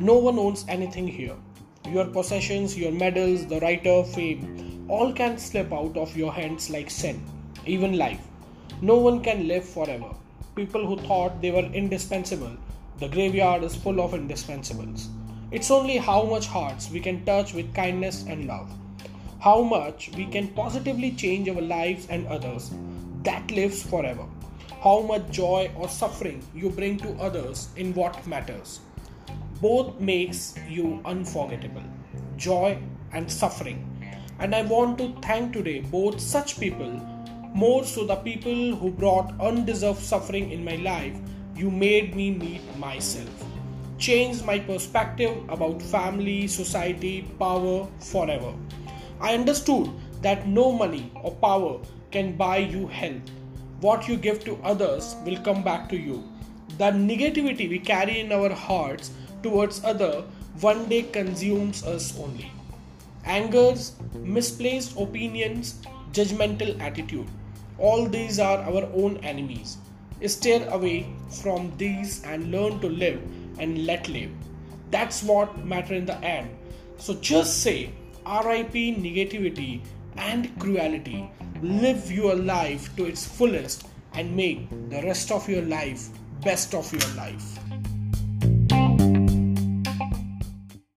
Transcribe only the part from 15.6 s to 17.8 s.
only how much hearts we can touch with